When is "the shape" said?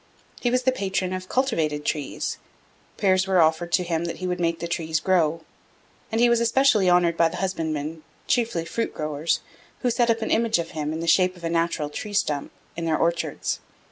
11.01-11.37